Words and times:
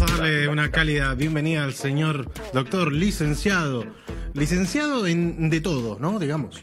Vamos 0.00 0.12
a 0.18 0.22
darle 0.22 0.48
una 0.48 0.70
cálida 0.70 1.12
bienvenida 1.14 1.62
al 1.62 1.74
señor 1.74 2.26
doctor 2.54 2.90
licenciado. 2.90 3.84
Licenciado 4.32 5.06
en 5.06 5.50
de 5.50 5.60
todo, 5.60 5.98
¿no? 6.00 6.18
Digamos. 6.18 6.62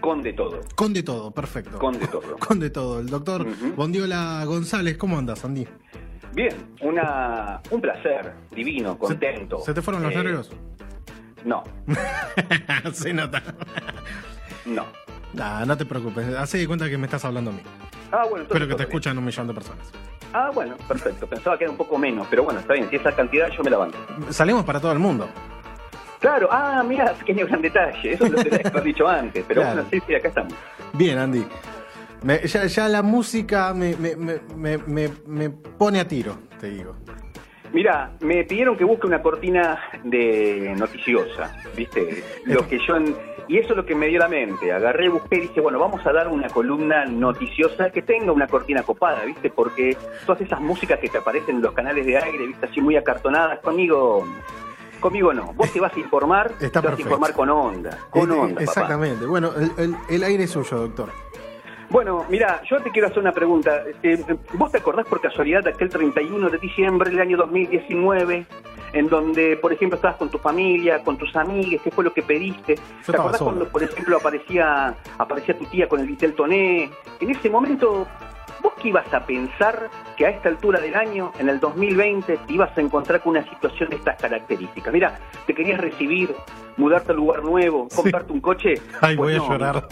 Con 0.00 0.22
de 0.22 0.32
todo. 0.32 0.58
Con 0.74 0.94
de 0.94 1.02
todo, 1.02 1.30
perfecto. 1.32 1.78
Con 1.78 1.98
de 1.98 2.06
todo. 2.06 2.36
Con 2.40 2.58
de 2.60 2.70
todo. 2.70 3.00
El 3.00 3.08
doctor 3.08 3.46
Bondiola 3.76 4.42
González, 4.46 4.96
¿cómo 4.96 5.18
andas, 5.18 5.44
Andy? 5.44 5.66
Bien, 6.34 6.54
una, 6.80 7.60
un 7.70 7.80
placer, 7.82 8.32
divino, 8.50 8.96
contento. 8.98 9.58
¿Se, 9.58 9.74
te 9.74 9.82
fueron 9.82 10.02
los 10.02 10.12
Eh, 10.12 10.16
nervios? 10.16 10.50
No, 11.44 11.62
Se 12.94 13.12
nota. 13.12 13.42
no. 14.64 14.86
Nah, 15.34 15.64
no 15.64 15.76
te 15.76 15.84
preocupes, 15.86 16.34
hace 16.36 16.58
de 16.58 16.66
cuenta 16.66 16.88
que 16.88 16.98
me 16.98 17.06
estás 17.06 17.24
hablando 17.24 17.50
a 17.50 17.54
mí. 17.54 17.60
Ah, 18.10 18.24
bueno, 18.28 18.44
Pero 18.50 18.68
que 18.68 18.74
te 18.74 18.82
escuchan 18.82 19.16
un 19.16 19.24
millón 19.24 19.46
de 19.46 19.54
personas. 19.54 19.90
Ah, 20.34 20.50
bueno, 20.52 20.76
perfecto. 20.88 21.26
Pensaba 21.26 21.56
que 21.58 21.64
era 21.64 21.70
un 21.70 21.76
poco 21.76 21.96
menos, 21.98 22.26
pero 22.28 22.42
bueno, 22.44 22.60
está 22.60 22.74
bien. 22.74 22.88
Si 22.90 22.96
esa 22.96 23.12
cantidad 23.12 23.48
yo 23.50 23.62
me 23.62 23.70
la 23.70 23.78
banco. 23.78 23.96
Salimos 24.30 24.64
para 24.64 24.80
todo 24.80 24.92
el 24.92 24.98
mundo. 24.98 25.28
Claro, 26.20 26.48
ah, 26.52 26.82
mira, 26.86 27.12
pequeño 27.14 27.46
gran 27.46 27.60
detalle. 27.62 28.12
Eso 28.12 28.28
lo 28.28 28.38
haber 28.40 28.82
dicho 28.82 29.08
antes. 29.08 29.44
Pero 29.48 29.62
Claro. 29.62 29.76
bueno, 29.82 29.88
sí, 29.90 30.00
sí, 30.06 30.14
acá 30.14 30.28
estamos. 30.28 30.52
Bien, 30.92 31.18
Andy. 31.18 31.44
Me- 32.22 32.46
ya, 32.46 32.66
ya 32.66 32.88
la 32.88 33.02
música 33.02 33.74
me, 33.74 33.96
me, 33.96 34.14
me, 34.16 34.40
me, 34.56 34.78
me- 34.78 35.10
me 35.26 35.50
pone 35.50 35.98
a 36.00 36.06
tiro, 36.06 36.38
te 36.60 36.68
digo. 36.70 36.94
Mira, 37.72 38.12
me 38.20 38.44
pidieron 38.44 38.76
que 38.76 38.84
busque 38.84 39.06
una 39.06 39.22
cortina 39.22 39.78
de 40.04 40.74
noticiosa, 40.76 41.56
¿viste? 41.76 42.22
Lo 42.44 42.66
que 42.68 42.78
yo 42.86 42.96
en- 42.96 43.16
y 43.48 43.58
eso 43.58 43.70
es 43.70 43.76
lo 43.76 43.86
que 43.86 43.94
me 43.94 44.08
dio 44.08 44.18
la 44.18 44.28
mente. 44.28 44.70
Agarré, 44.72 45.08
busqué 45.08 45.36
y 45.36 45.40
dije, 45.40 45.60
bueno, 45.60 45.78
vamos 45.78 46.04
a 46.06 46.12
dar 46.12 46.28
una 46.28 46.48
columna 46.48 47.06
noticiosa 47.06 47.90
que 47.90 48.02
tenga 48.02 48.30
una 48.32 48.46
cortina 48.46 48.82
copada, 48.82 49.24
¿viste? 49.24 49.50
Porque 49.50 49.96
todas 50.26 50.40
esas 50.42 50.60
músicas 50.60 50.98
que 51.00 51.08
te 51.08 51.18
aparecen 51.18 51.56
en 51.56 51.62
los 51.62 51.72
canales 51.72 52.04
de 52.06 52.16
aire, 52.18 52.46
¿viste? 52.46 52.66
Así 52.66 52.80
muy 52.80 52.96
acartonadas, 52.96 53.60
conmigo 53.60 54.24
conmigo 55.00 55.32
no. 55.32 55.52
Vos 55.54 55.72
te 55.72 55.80
vas 55.80 55.92
a 55.96 55.98
informar, 55.98 56.52
Está 56.60 56.60
te 56.60 56.66
vas 56.68 56.76
a 56.76 56.80
perfecto. 56.90 57.02
informar 57.02 57.32
con 57.32 57.50
onda, 57.50 57.98
con 58.10 58.30
Eh, 58.30 58.34
eh, 58.34 58.38
onda, 58.38 58.48
papá. 58.54 58.62
Exactamente. 58.62 59.26
Bueno, 59.26 59.50
el, 59.56 59.72
el- 59.84 59.96
el 60.08 60.22
aire 60.22 60.44
es 60.44 60.50
suyo, 60.50 60.76
doctor. 60.78 61.08
Bueno, 61.92 62.24
mira, 62.30 62.62
yo 62.70 62.80
te 62.80 62.90
quiero 62.90 63.08
hacer 63.08 63.18
una 63.18 63.32
pregunta. 63.32 63.82
Eh, 64.02 64.24
¿Vos 64.54 64.72
te 64.72 64.78
acordás 64.78 65.06
por 65.06 65.20
casualidad 65.20 65.62
de 65.62 65.70
aquel 65.70 65.90
31 65.90 66.48
de 66.48 66.56
diciembre 66.56 67.10
del 67.10 67.20
año 67.20 67.36
2019, 67.36 68.46
en 68.94 69.08
donde, 69.10 69.58
por 69.58 69.74
ejemplo, 69.74 69.96
estabas 69.96 70.16
con 70.16 70.30
tu 70.30 70.38
familia, 70.38 71.04
con 71.04 71.18
tus 71.18 71.36
amigas, 71.36 71.82
qué 71.84 71.90
fue 71.90 72.02
lo 72.02 72.14
que 72.14 72.22
pediste? 72.22 72.76
¿Te 72.76 73.12
acordás 73.14 73.36
solo. 73.36 73.50
cuando, 73.50 73.68
por 73.68 73.82
ejemplo, 73.82 74.16
aparecía 74.16 74.94
aparecía 75.18 75.58
tu 75.58 75.66
tía 75.66 75.86
con 75.86 76.00
el 76.00 76.06
Vitel 76.06 76.32
Toné? 76.32 76.90
En 77.20 77.30
ese 77.30 77.50
momento, 77.50 78.06
¿vos 78.62 78.72
qué 78.80 78.88
ibas 78.88 79.12
a 79.12 79.26
pensar 79.26 79.90
que 80.16 80.26
a 80.26 80.30
esta 80.30 80.48
altura 80.48 80.80
del 80.80 80.94
año, 80.94 81.32
en 81.38 81.48
el 81.48 81.58
2020, 81.60 82.36
te 82.46 82.52
ibas 82.52 82.76
a 82.76 82.80
encontrar 82.80 83.20
con 83.20 83.30
una 83.36 83.44
situación 83.48 83.90
de 83.90 83.96
estas 83.96 84.16
características? 84.20 84.92
Mira, 84.92 85.18
te 85.46 85.54
querías 85.54 85.80
recibir, 85.80 86.34
mudarte 86.76 87.12
a 87.12 87.14
un 87.14 87.20
lugar 87.20 87.42
nuevo, 87.42 87.86
Sí. 87.90 87.96
comprarte 87.96 88.32
un 88.32 88.40
coche. 88.40 88.74
Ay, 89.00 89.16
Pues 89.16 89.36
voy 89.38 89.46
a 89.46 89.48
llorar. 89.50 89.88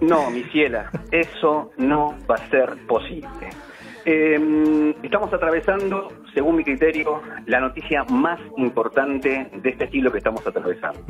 no, 0.00 0.30
mi 0.30 0.42
ciela, 0.44 0.90
eso 1.10 1.70
no 1.76 2.14
va 2.30 2.36
a 2.36 2.48
ser 2.50 2.76
posible. 2.86 3.50
Eh, 4.08 4.94
estamos 5.02 5.32
atravesando, 5.32 6.12
según 6.32 6.54
mi 6.54 6.62
criterio, 6.62 7.20
la 7.46 7.58
noticia 7.58 8.04
más 8.04 8.38
importante 8.56 9.50
de 9.52 9.68
este 9.68 9.90
siglo 9.90 10.12
que 10.12 10.18
estamos 10.18 10.46
atravesando. 10.46 11.00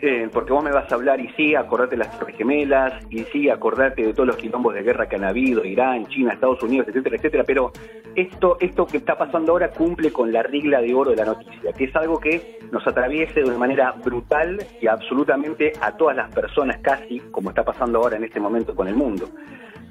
Eh, 0.00 0.28
porque 0.32 0.52
vos 0.52 0.62
me 0.62 0.70
vas 0.70 0.90
a 0.92 0.94
hablar, 0.94 1.18
y 1.18 1.28
sí, 1.30 1.56
acordate 1.56 1.96
de 1.96 2.04
las 2.04 2.16
Torres 2.20 2.36
Gemelas, 2.36 3.04
y 3.10 3.24
sí, 3.24 3.50
acordate 3.50 4.06
de 4.06 4.14
todos 4.14 4.28
los 4.28 4.36
quilombos 4.36 4.74
de 4.74 4.82
guerra 4.84 5.08
que 5.08 5.16
han 5.16 5.24
habido, 5.24 5.64
Irán, 5.64 6.06
China, 6.06 6.32
Estados 6.32 6.62
Unidos, 6.62 6.86
etcétera, 6.86 7.16
etcétera, 7.16 7.42
pero 7.44 7.72
esto, 8.14 8.58
esto 8.60 8.86
que 8.86 8.98
está 8.98 9.18
pasando 9.18 9.50
ahora 9.50 9.70
cumple 9.70 10.12
con 10.12 10.32
la 10.32 10.44
regla 10.44 10.80
de 10.80 10.94
oro 10.94 11.10
de 11.10 11.16
la 11.16 11.24
noticia, 11.24 11.72
que 11.72 11.84
es 11.84 11.96
algo 11.96 12.20
que 12.20 12.60
nos 12.70 12.86
atraviese 12.86 13.40
de 13.40 13.46
una 13.46 13.58
manera 13.58 13.90
brutal 14.04 14.56
y 14.80 14.86
absolutamente 14.86 15.72
a 15.80 15.96
todas 15.96 16.14
las 16.14 16.32
personas 16.32 16.78
casi, 16.80 17.18
como 17.32 17.48
está 17.48 17.64
pasando 17.64 17.98
ahora 17.98 18.18
en 18.18 18.22
este 18.22 18.38
momento 18.38 18.72
con 18.72 18.86
el 18.86 18.94
mundo. 18.94 19.28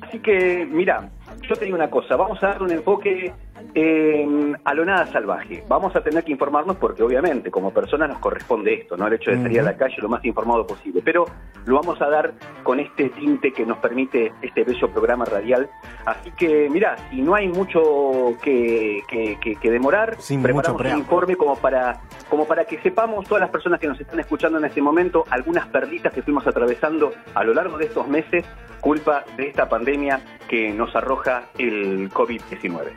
Así 0.02 0.19
que, 0.19 0.66
mira, 0.66 1.09
yo 1.41 1.56
te 1.56 1.66
digo 1.66 1.75
una 1.78 1.90
cosa, 1.90 2.16
vamos 2.16 2.41
a 2.44 2.47
dar 2.47 2.63
un 2.63 2.72
enfoque 2.72 3.31
eh, 3.75 4.53
a 4.63 4.73
lo 4.73 4.85
nada 4.85 5.06
salvaje. 5.07 5.63
Vamos 5.67 5.95
a 5.95 6.01
tener 6.01 6.23
que 6.23 6.31
informarnos 6.31 6.78
porque 6.78 7.03
obviamente 7.03 7.51
como 7.51 7.72
personas 7.72 8.09
nos 8.09 8.19
corresponde 8.19 8.73
esto, 8.73 8.97
¿no? 8.97 9.07
El 9.07 9.13
hecho 9.13 9.31
de 9.31 9.38
salir 9.41 9.59
a 9.59 9.63
la 9.63 9.78
calle 9.78 9.95
lo 10.00 10.09
más 10.09 10.23
informado 10.25 10.66
posible. 10.66 11.01
Pero 11.03 11.25
lo 11.66 11.75
vamos 11.75 12.01
a 12.01 12.09
dar 12.09 12.34
con 12.63 12.79
este 12.79 13.09
tinte 13.09 13.51
que 13.51 13.66
nos 13.66 13.78
permite 13.79 14.31
este 14.41 14.63
bello 14.63 14.90
programa 14.90 15.25
radial. 15.25 15.69
Así 16.06 16.31
que, 16.31 16.69
mira, 16.69 16.95
si 17.09 17.22
no 17.22 17.35
hay 17.35 17.47
mucho 17.47 18.34
que, 18.41 19.01
que- 19.07 19.38
que- 19.41 19.56
que 19.56 19.72
demorar, 19.72 20.16
Sin 20.19 20.40
mucho 20.41 20.53
preparamos 20.75 20.81
un 20.94 21.00
informe 21.00 21.35
como 21.35 21.56
para, 21.57 22.00
como 22.29 22.46
para 22.46 22.66
que 22.66 22.79
sepamos 22.81 23.28
todas 23.28 23.41
las 23.41 23.50
personas 23.50 23.79
que 23.79 23.88
nos 23.88 24.00
están 24.00 24.19
escuchando 24.19 24.57
en 24.57 24.66
este 24.66 24.81
momento 24.81 25.25
algunas 25.29 25.67
perlitas 25.67 26.13
que 26.13 26.22
fuimos 26.22 26.46
atravesando 26.47 27.11
a 27.35 27.44
lo 27.44 27.53
largo 27.53 27.78
de 27.78 27.85
estos 27.85 28.07
meses 28.07 28.46
culpa 28.79 29.25
de 29.35 29.47
esta 29.47 29.67
pandemia 29.67 30.22
que 30.47 30.72
nos 30.72 30.96
arroja 30.96 31.19
el 31.57 32.09
COVID-19. 32.12 32.94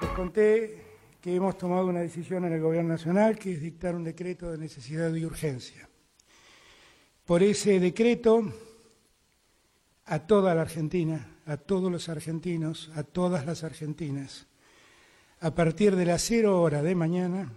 Les 0.00 0.10
conté 0.10 0.84
que 1.20 1.34
hemos 1.34 1.58
tomado 1.58 1.86
una 1.86 2.00
decisión 2.00 2.44
en 2.44 2.52
el 2.52 2.60
Gobierno 2.60 2.90
Nacional, 2.90 3.36
que 3.38 3.52
es 3.52 3.60
dictar 3.60 3.94
un 3.94 4.04
decreto 4.04 4.50
de 4.50 4.58
necesidad 4.58 5.12
y 5.14 5.24
urgencia. 5.24 5.88
Por 7.24 7.42
ese 7.42 7.80
decreto, 7.80 8.52
a 10.06 10.18
toda 10.20 10.54
la 10.54 10.62
Argentina, 10.62 11.36
a 11.46 11.56
todos 11.56 11.90
los 11.90 12.08
argentinos, 12.08 12.90
a 12.94 13.02
todas 13.02 13.44
las 13.44 13.64
argentinas, 13.64 14.46
a 15.40 15.54
partir 15.54 15.96
de 15.96 16.04
las 16.04 16.22
cero 16.22 16.60
hora 16.62 16.82
de 16.82 16.94
mañana, 16.94 17.52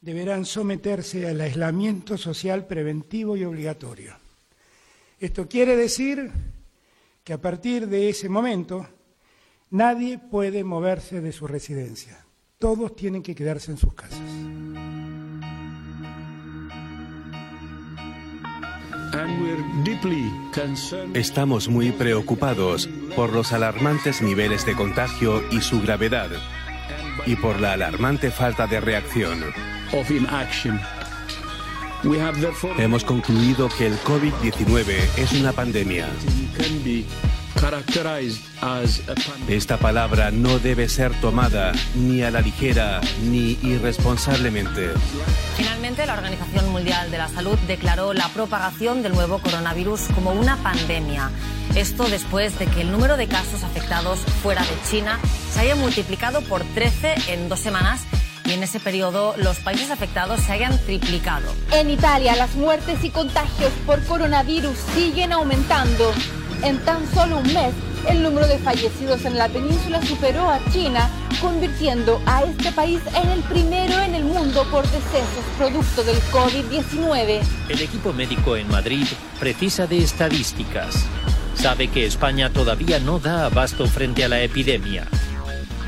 deberán 0.00 0.44
someterse 0.44 1.28
al 1.28 1.40
aislamiento 1.40 2.16
social 2.16 2.66
preventivo 2.66 3.36
y 3.36 3.44
obligatorio. 3.44 4.16
Esto 5.20 5.48
quiere 5.48 5.76
decir 5.76 6.30
que 7.28 7.34
a 7.34 7.42
partir 7.42 7.88
de 7.88 8.08
ese 8.08 8.30
momento 8.30 8.88
nadie 9.68 10.18
puede 10.18 10.64
moverse 10.64 11.20
de 11.20 11.30
su 11.30 11.46
residencia. 11.46 12.24
Todos 12.56 12.96
tienen 12.96 13.22
que 13.22 13.34
quedarse 13.34 13.70
en 13.70 13.76
sus 13.76 13.92
casas. 13.92 14.18
Estamos 21.12 21.68
muy 21.68 21.92
preocupados 21.92 22.88
por 23.14 23.34
los 23.34 23.52
alarmantes 23.52 24.22
niveles 24.22 24.64
de 24.64 24.74
contagio 24.74 25.42
y 25.50 25.60
su 25.60 25.82
gravedad, 25.82 26.30
y 27.26 27.36
por 27.36 27.60
la 27.60 27.74
alarmante 27.74 28.30
falta 28.30 28.66
de 28.66 28.80
reacción. 28.80 29.44
Hemos 32.78 33.04
concluido 33.04 33.68
que 33.76 33.86
el 33.86 33.98
COVID-19 34.00 34.84
es 35.16 35.32
una 35.32 35.52
pandemia. 35.52 36.08
Esta 39.48 39.76
palabra 39.78 40.30
no 40.30 40.60
debe 40.60 40.88
ser 40.88 41.12
tomada 41.20 41.72
ni 41.96 42.22
a 42.22 42.30
la 42.30 42.40
ligera 42.40 43.00
ni 43.24 43.58
irresponsablemente. 43.62 44.90
Finalmente, 45.56 46.06
la 46.06 46.14
Organización 46.14 46.70
Mundial 46.70 47.10
de 47.10 47.18
la 47.18 47.28
Salud 47.28 47.58
declaró 47.66 48.12
la 48.12 48.28
propagación 48.28 49.02
del 49.02 49.12
nuevo 49.12 49.40
coronavirus 49.40 50.02
como 50.14 50.30
una 50.30 50.56
pandemia. 50.58 51.30
Esto 51.74 52.08
después 52.08 52.56
de 52.60 52.66
que 52.66 52.82
el 52.82 52.92
número 52.92 53.16
de 53.16 53.26
casos 53.26 53.64
afectados 53.64 54.20
fuera 54.42 54.62
de 54.62 54.88
China 54.88 55.18
se 55.52 55.60
haya 55.60 55.74
multiplicado 55.74 56.42
por 56.42 56.62
13 56.62 57.32
en 57.32 57.48
dos 57.48 57.58
semanas 57.58 58.02
y 58.48 58.52
en 58.52 58.62
ese 58.62 58.80
periodo 58.80 59.34
los 59.36 59.58
países 59.58 59.90
afectados 59.90 60.40
se 60.40 60.52
hayan 60.52 60.76
triplicado. 60.78 61.52
En 61.72 61.90
Italia, 61.90 62.34
las 62.34 62.54
muertes 62.54 63.04
y 63.04 63.10
contagios 63.10 63.70
por 63.86 64.02
coronavirus 64.04 64.76
siguen 64.94 65.32
aumentando. 65.32 66.12
En 66.62 66.78
tan 66.84 67.06
solo 67.14 67.38
un 67.38 67.52
mes, 67.52 67.74
el 68.08 68.22
número 68.22 68.46
de 68.48 68.58
fallecidos 68.58 69.24
en 69.26 69.36
la 69.36 69.48
península 69.48 70.00
superó 70.02 70.48
a 70.48 70.60
China, 70.72 71.10
convirtiendo 71.40 72.20
a 72.26 72.42
este 72.42 72.72
país 72.72 73.00
en 73.14 73.28
el 73.28 73.40
primero 73.42 74.00
en 74.00 74.14
el 74.14 74.24
mundo 74.24 74.66
por 74.70 74.84
decesos 74.84 75.44
producto 75.58 76.02
del 76.02 76.16
COVID-19. 76.32 77.40
El 77.68 77.82
equipo 77.82 78.12
médico 78.12 78.56
en 78.56 78.68
Madrid 78.68 79.06
precisa 79.38 79.86
de 79.86 79.98
estadísticas. 79.98 81.04
Sabe 81.54 81.88
que 81.88 82.06
España 82.06 82.50
todavía 82.50 82.98
no 82.98 83.18
da 83.18 83.46
abasto 83.46 83.86
frente 83.86 84.24
a 84.24 84.28
la 84.28 84.40
epidemia. 84.40 85.06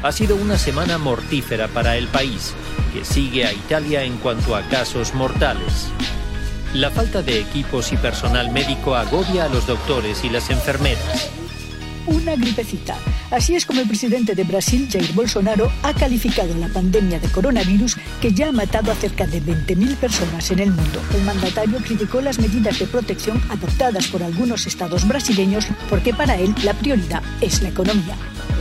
Ha 0.02 0.12
sido 0.12 0.35
una 0.37 0.56
semana 0.56 0.97
mortífera 0.97 1.69
para 1.69 1.99
el 1.99 2.08
país, 2.08 2.55
que 2.94 3.05
sigue 3.05 3.44
a 3.44 3.52
Italia 3.52 4.02
en 4.02 4.17
cuanto 4.17 4.56
a 4.56 4.62
casos 4.62 5.14
mortales. 5.14 5.88
La 6.73 6.91
falta 6.91 7.20
de 7.20 7.38
equipos 7.38 7.93
y 7.93 7.99
personal 7.99 8.50
médico 8.50 8.94
agobia 8.94 9.44
a 9.44 9.49
los 9.50 9.67
doctores 9.67 10.25
y 10.25 10.31
las 10.31 10.49
enfermeras. 10.49 11.31
Una 12.06 12.35
gripecita. 12.35 12.97
Así 13.31 13.55
es 13.55 13.67
como 13.67 13.82
el 13.82 13.88
presidente 13.88 14.35
de 14.35 14.44
Brasil, 14.44 14.88
Jair 14.91 15.12
Bolsonaro, 15.12 15.70
ha 15.82 15.93
calificado 15.93 16.55
la 16.55 16.69
pandemia 16.69 17.20
de 17.20 17.29
coronavirus 17.29 17.97
que 18.23 18.32
ya 18.32 18.49
ha 18.49 18.52
matado 18.52 18.91
a 18.91 18.94
cerca 18.94 19.26
de 19.26 19.43
20.000 19.43 19.97
personas 19.97 20.50
en 20.50 20.61
el 20.61 20.70
mundo. 20.70 21.02
El 21.14 21.23
mandatario 21.25 21.79
criticó 21.79 22.23
las 22.23 22.38
medidas 22.38 22.79
de 22.79 22.87
protección 22.87 23.41
adoptadas 23.50 24.06
por 24.08 24.23
algunos 24.23 24.67
estados 24.67 25.06
brasileños 25.06 25.67
porque 25.91 26.14
para 26.14 26.37
él 26.37 26.55
la 26.64 26.73
prioridad 26.73 27.23
es 27.43 27.61
la 27.61 27.69
economía. 27.69 28.17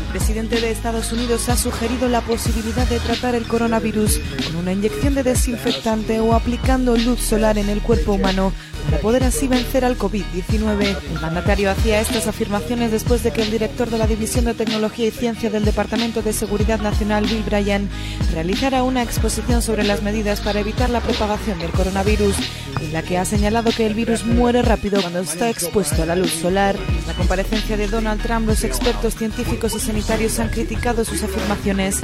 El 0.09 0.13
presidente 0.13 0.59
de 0.59 0.71
Estados 0.71 1.11
Unidos 1.11 1.49
ha 1.49 1.55
sugerido 1.55 2.09
la 2.09 2.21
posibilidad 2.21 2.87
de 2.87 2.99
tratar 2.99 3.35
el 3.35 3.47
coronavirus 3.47 4.19
con 4.43 4.55
una 4.55 4.73
inyección 4.73 5.13
de 5.13 5.21
desinfectante 5.21 6.19
o 6.19 6.33
aplicando 6.33 6.97
luz 6.97 7.19
solar 7.19 7.59
en 7.59 7.69
el 7.69 7.79
cuerpo 7.79 8.13
humano 8.13 8.51
para 8.89 9.01
poder 9.01 9.23
así 9.23 9.47
vencer 9.47 9.85
al 9.85 9.97
COVID-19. 9.97 10.97
El 11.11 11.21
mandatario 11.21 11.69
hacía 11.69 12.01
estas 12.01 12.27
afirmaciones 12.27 12.91
después 12.91 13.21
de 13.21 13.31
que 13.31 13.43
el 13.43 13.51
director 13.51 13.89
de 13.89 13.99
la 13.99 14.07
División 14.07 14.45
de 14.45 14.55
Tecnología 14.55 15.07
y 15.07 15.11
Ciencia 15.11 15.51
del 15.51 15.63
Departamento 15.63 16.23
de 16.23 16.33
Seguridad 16.33 16.79
Nacional, 16.79 17.25
Bill 17.25 17.43
Bryan, 17.43 17.87
realizara 18.33 18.81
una 18.81 19.03
exposición 19.03 19.61
sobre 19.61 19.83
las 19.83 20.01
medidas 20.01 20.41
para 20.41 20.59
evitar 20.59 20.89
la 20.89 21.01
propagación 21.01 21.59
del 21.59 21.69
coronavirus, 21.69 22.35
en 22.81 22.93
la 22.93 23.03
que 23.03 23.17
ha 23.17 23.25
señalado 23.25 23.71
que 23.71 23.85
el 23.85 23.93
virus 23.93 24.25
muere 24.25 24.63
rápido 24.63 25.01
cuando 25.01 25.19
está 25.19 25.49
expuesto 25.49 26.01
a 26.01 26.05
la 26.07 26.15
luz 26.15 26.31
solar. 26.31 26.75
En 26.75 27.07
la 27.07 27.13
comparecencia 27.13 27.77
de 27.77 27.87
Donald 27.87 28.21
Trump, 28.21 28.47
los 28.47 28.63
expertos 28.63 29.15
científicos 29.15 29.75
y 29.75 29.79
sanitarios 29.79 30.39
han 30.39 30.49
criticado 30.49 31.05
sus 31.05 31.21
afirmaciones, 31.21 31.99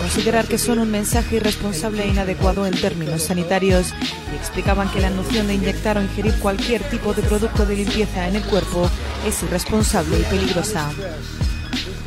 considerar 0.00 0.46
que 0.46 0.58
son 0.58 0.78
un 0.78 0.90
mensaje 0.90 1.36
irresponsable 1.36 2.04
e 2.04 2.08
inadecuado 2.08 2.66
en 2.66 2.80
términos 2.80 3.22
sanitarios 3.24 3.92
y 4.32 4.36
explicaban 4.36 4.90
que 4.90 5.00
la 5.00 5.10
noción 5.10 5.48
de 5.48 5.54
inyectar 5.54 5.98
o 5.98 6.02
ingerir 6.02 6.27
cualquier 6.34 6.82
tipo 6.90 7.14
de 7.14 7.22
producto 7.22 7.64
de 7.66 7.76
limpieza 7.76 8.28
en 8.28 8.36
el 8.36 8.42
cuerpo 8.42 8.88
es 9.26 9.42
irresponsable 9.42 10.20
y 10.20 10.22
peligrosa. 10.24 10.90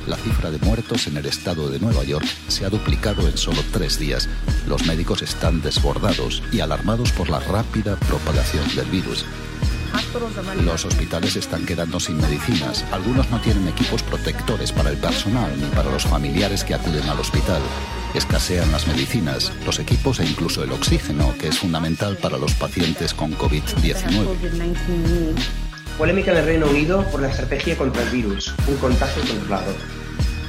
La 0.07 0.17
cifra 0.17 0.49
de 0.49 0.57
muertos 0.59 1.07
en 1.07 1.17
el 1.17 1.25
estado 1.25 1.69
de 1.69 1.79
Nueva 1.79 2.03
York 2.03 2.25
se 2.47 2.65
ha 2.65 2.69
duplicado 2.69 3.27
en 3.27 3.37
solo 3.37 3.61
tres 3.71 3.99
días. 3.99 4.27
Los 4.67 4.85
médicos 4.85 5.21
están 5.21 5.61
desbordados 5.61 6.41
y 6.51 6.59
alarmados 6.59 7.11
por 7.11 7.29
la 7.29 7.39
rápida 7.39 7.95
propagación 7.95 8.63
del 8.75 8.87
virus. 8.87 9.25
Los 10.65 10.85
hospitales 10.85 11.35
están 11.35 11.65
quedando 11.65 11.99
sin 11.99 12.17
medicinas. 12.17 12.85
Algunos 12.91 13.29
no 13.29 13.39
tienen 13.39 13.67
equipos 13.67 14.03
protectores 14.03 14.71
para 14.71 14.89
el 14.89 14.97
personal 14.97 15.51
ni 15.57 15.67
para 15.67 15.89
los 15.89 16.03
familiares 16.03 16.63
que 16.63 16.73
acuden 16.73 17.07
al 17.09 17.19
hospital. 17.19 17.61
Escasean 18.13 18.71
las 18.71 18.87
medicinas, 18.87 19.53
los 19.65 19.79
equipos 19.79 20.19
e 20.19 20.25
incluso 20.25 20.63
el 20.63 20.71
oxígeno, 20.71 21.33
que 21.39 21.47
es 21.47 21.59
fundamental 21.59 22.17
para 22.17 22.37
los 22.37 22.53
pacientes 22.55 23.13
con 23.13 23.37
COVID-19. 23.37 24.27
Polémica 25.97 26.31
en 26.31 26.37
el 26.37 26.45
Reino 26.45 26.67
Unido 26.67 27.05
por 27.11 27.21
la 27.21 27.29
estrategia 27.29 27.77
contra 27.77 28.03
el 28.03 28.09
virus, 28.09 28.53
un 28.67 28.75
contagio 28.77 29.23
controlado. 29.23 29.73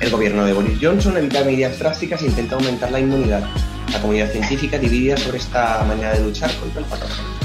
El 0.00 0.10
gobierno 0.10 0.44
de 0.44 0.52
Boris 0.52 0.78
Johnson 0.80 1.16
evita 1.16 1.44
medidas 1.44 1.78
drásticas 1.78 2.22
e 2.22 2.26
intenta 2.26 2.56
aumentar 2.56 2.90
la 2.90 2.98
inmunidad. 2.98 3.48
La 3.92 4.00
comunidad 4.00 4.32
científica 4.32 4.78
dividida 4.78 5.16
sobre 5.16 5.38
esta 5.38 5.84
manera 5.84 6.12
de 6.14 6.24
luchar 6.24 6.52
contra 6.56 6.80
el 6.80 6.86
patógeno. 6.86 7.41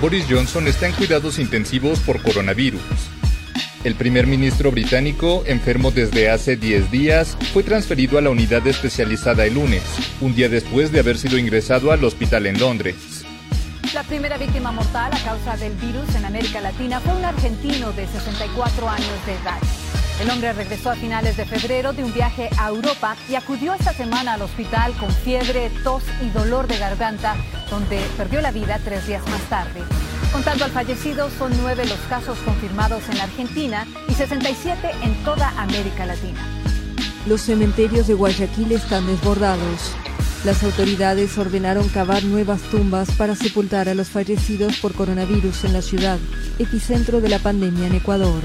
Boris 0.00 0.26
Johnson 0.30 0.68
está 0.68 0.86
en 0.86 0.92
cuidados 0.92 1.40
intensivos 1.40 1.98
por 1.98 2.22
coronavirus. 2.22 2.80
El 3.82 3.96
primer 3.96 4.28
ministro 4.28 4.70
británico, 4.70 5.42
enfermo 5.46 5.90
desde 5.90 6.30
hace 6.30 6.56
10 6.56 6.90
días, 6.92 7.36
fue 7.52 7.64
transferido 7.64 8.16
a 8.16 8.20
la 8.20 8.30
unidad 8.30 8.64
especializada 8.68 9.44
el 9.44 9.54
lunes, 9.54 9.82
un 10.20 10.36
día 10.36 10.48
después 10.48 10.92
de 10.92 11.00
haber 11.00 11.18
sido 11.18 11.36
ingresado 11.36 11.90
al 11.90 12.04
hospital 12.04 12.46
en 12.46 12.60
Londres. 12.60 13.24
La 13.92 14.04
primera 14.04 14.38
víctima 14.38 14.70
mortal 14.70 15.12
a 15.12 15.18
causa 15.24 15.56
del 15.56 15.72
virus 15.74 16.14
en 16.14 16.24
América 16.24 16.60
Latina 16.60 17.00
fue 17.00 17.14
un 17.14 17.24
argentino 17.24 17.92
de 17.92 18.06
64 18.06 18.88
años 18.88 19.26
de 19.26 19.32
edad. 19.32 19.58
El 20.20 20.30
hombre 20.30 20.52
regresó 20.52 20.90
a 20.90 20.96
finales 20.96 21.36
de 21.36 21.44
febrero 21.44 21.92
de 21.92 22.02
un 22.02 22.12
viaje 22.12 22.50
a 22.58 22.68
Europa 22.68 23.16
y 23.30 23.36
acudió 23.36 23.74
esta 23.74 23.92
semana 23.92 24.34
al 24.34 24.42
hospital 24.42 24.92
con 24.94 25.12
fiebre, 25.12 25.70
tos 25.84 26.02
y 26.20 26.30
dolor 26.30 26.66
de 26.66 26.76
garganta, 26.76 27.36
donde 27.70 28.00
perdió 28.16 28.40
la 28.40 28.50
vida 28.50 28.80
tres 28.84 29.06
días 29.06 29.22
más 29.28 29.40
tarde. 29.48 29.80
Contando 30.32 30.64
al 30.64 30.72
fallecido, 30.72 31.30
son 31.30 31.52
nueve 31.62 31.86
los 31.86 32.00
casos 32.08 32.36
confirmados 32.38 33.08
en 33.08 33.20
Argentina 33.20 33.86
y 34.08 34.14
67 34.14 34.90
en 35.02 35.14
toda 35.22 35.50
América 35.60 36.04
Latina. 36.04 36.40
Los 37.26 37.42
cementerios 37.42 38.08
de 38.08 38.14
Guayaquil 38.14 38.72
están 38.72 39.06
desbordados. 39.06 39.94
Las 40.44 40.64
autoridades 40.64 41.38
ordenaron 41.38 41.88
cavar 41.88 42.24
nuevas 42.24 42.62
tumbas 42.62 43.10
para 43.12 43.36
sepultar 43.36 43.88
a 43.88 43.94
los 43.94 44.08
fallecidos 44.08 44.78
por 44.78 44.94
coronavirus 44.94 45.64
en 45.64 45.74
la 45.74 45.82
ciudad, 45.82 46.18
epicentro 46.58 47.20
de 47.20 47.28
la 47.28 47.38
pandemia 47.38 47.86
en 47.86 47.94
Ecuador. 47.94 48.42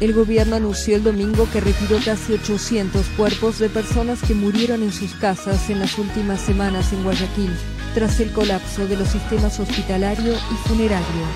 El 0.00 0.12
gobierno 0.12 0.56
anunció 0.56 0.96
el 0.96 1.04
domingo 1.04 1.48
que 1.52 1.60
retiró 1.60 1.98
casi 2.04 2.32
800 2.32 3.06
cuerpos 3.16 3.58
de 3.58 3.68
personas 3.68 4.20
que 4.22 4.34
murieron 4.34 4.82
en 4.82 4.92
sus 4.92 5.12
casas 5.14 5.70
en 5.70 5.78
las 5.78 5.96
últimas 5.98 6.40
semanas 6.40 6.92
en 6.92 7.04
Guayaquil, 7.04 7.50
tras 7.94 8.18
el 8.18 8.32
colapso 8.32 8.88
de 8.88 8.96
los 8.96 9.08
sistemas 9.08 9.60
hospitalario 9.60 10.32
y 10.34 10.68
funerario. 10.68 11.26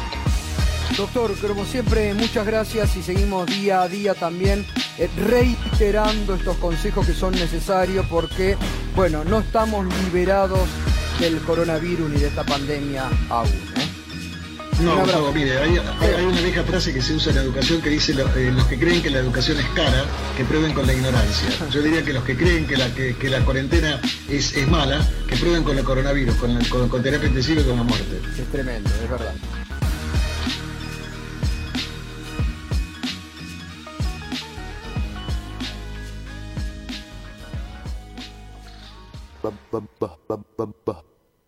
Doctor, 0.97 1.33
como 1.39 1.65
siempre, 1.65 2.13
muchas 2.15 2.45
gracias 2.45 2.97
y 2.97 3.03
seguimos 3.03 3.47
día 3.47 3.83
a 3.83 3.89
día 3.89 4.15
también 4.15 4.67
eh, 4.99 5.09
reiterando 5.17 6.35
estos 6.35 6.57
consejos 6.57 7.07
que 7.07 7.15
son 7.15 7.33
necesarios 7.35 8.05
porque, 8.11 8.57
bueno, 8.97 9.23
no 9.23 9.39
estamos 9.39 9.87
liberados 10.05 10.69
del 11.21 11.39
coronavirus 11.43 12.11
ni 12.11 12.21
de 12.21 12.27
esta 12.27 12.45
pandemia 12.45 13.09
aún. 13.29 13.49
¿eh? 13.49 13.98
No, 14.81 14.97
Gustavo, 15.01 15.33
mire, 15.33 15.59
hay, 15.59 15.77
hay, 15.77 16.25
una 16.25 16.41
vieja 16.41 16.63
frase 16.63 16.95
que 16.95 17.03
se 17.03 17.15
usa 17.15 17.31
en 17.31 17.37
la 17.37 17.43
educación 17.43 17.81
que 17.83 17.91
dice 17.91 18.13
eh, 18.13 18.53
los 18.55 18.65
que 18.67 18.79
creen 18.79 19.03
que 19.03 19.11
la 19.11 19.19
educación 19.19 19.59
es 19.59 19.67
cara, 19.71 20.05
que 20.37 20.45
prueben 20.45 20.73
con 20.73 20.87
la 20.87 20.93
ignorancia. 20.95 21.49
Yo 21.71 21.83
diría 21.83 22.05
que 22.05 22.13
los 22.13 22.23
que 22.23 22.37
creen 22.37 22.67
que 22.67 22.77
la, 22.77 22.95
que, 22.95 23.17
que 23.17 23.29
la 23.29 23.45
cuarentena 23.45 24.01
es, 24.29 24.57
es, 24.57 24.69
mala, 24.69 25.05
que 25.29 25.37
prueben 25.37 25.65
con 25.65 25.77
el 25.77 25.85
coronavirus, 25.85 26.37
con, 26.37 26.55
la, 26.55 26.69
con, 26.69 26.89
con 26.89 27.03
terapia 27.03 27.29
intensiva 27.29 27.61
y 27.61 27.65
con 27.65 27.77
la 27.77 27.83
muerte. 27.83 28.21
Es 28.39 28.47
tremendo, 28.53 28.89
es 29.03 29.11
verdad. 29.11 29.35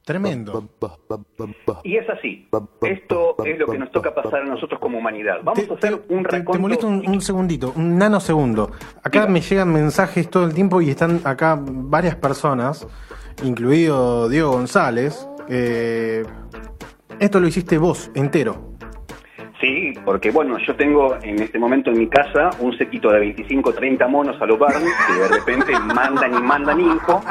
Tremendo. 0.05 0.69
Y 1.85 1.97
es 1.97 2.09
así. 2.09 2.49
Esto 2.83 3.37
es 3.45 3.59
lo 3.59 3.67
que 3.67 3.79
nos 3.79 3.91
toca 3.91 4.15
pasar 4.15 4.43
a 4.43 4.45
nosotros 4.45 4.81
como 4.81 4.99
humanidad. 4.99 5.41
Vamos 5.45 5.71
a 5.71 5.75
hacer 5.75 6.01
un 6.09 6.25
te, 6.25 6.41
te 6.41 6.59
molesto 6.59 6.87
un, 6.87 7.09
un, 7.09 7.21
segundito, 7.21 7.73
un 7.77 7.99
nanosegundo. 7.99 8.71
Acá 9.03 9.27
me 9.27 9.41
llegan 9.41 9.73
mensajes 9.73 10.31
todo 10.31 10.45
el 10.45 10.55
tiempo 10.55 10.81
y 10.81 10.91
están 10.91 11.21
acá 11.25 11.59
varias 11.63 12.17
personas, 12.17 12.87
incluido 13.45 14.29
Diego 14.29 14.53
González. 14.53 15.29
Eh, 15.49 16.25
esto 17.19 17.39
lo 17.39 17.47
hiciste 17.47 17.77
vos, 17.77 18.11
entero. 18.15 18.71
Sí, 19.61 19.93
porque 20.07 20.31
bueno, 20.31 20.57
yo 20.67 20.75
tengo 20.75 21.17
en 21.23 21.43
este 21.43 21.59
momento 21.59 21.91
en 21.91 21.99
mi 21.99 22.09
casa 22.09 22.49
un 22.61 22.77
sequito 22.79 23.11
de 23.11 23.21
25, 23.21 23.75
30 23.75 24.09
monos 24.09 24.41
a 24.41 24.47
los 24.47 24.59
Barney 24.59 24.89
que 25.07 25.13
de 25.13 25.29
repente 25.29 25.79
mandan 25.95 26.33
y 26.35 26.41
mandan 26.41 26.81
info 26.81 27.23